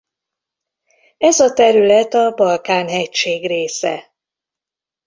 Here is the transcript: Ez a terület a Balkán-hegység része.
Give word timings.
Ez 1.17 1.39
a 1.39 1.53
terület 1.53 2.13
a 2.13 2.31
Balkán-hegység 2.31 3.47
része. 3.47 4.13